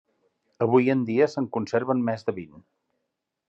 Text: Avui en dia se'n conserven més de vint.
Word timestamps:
Avui 0.65 0.89
en 0.93 1.03
dia 1.11 1.29
se'n 1.35 1.49
conserven 1.59 2.03
més 2.11 2.29
de 2.31 2.39
vint. 2.41 2.61